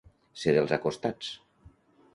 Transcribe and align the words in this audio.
Ser 0.43 0.53
dels 0.55 0.73
acostats. 0.79 1.31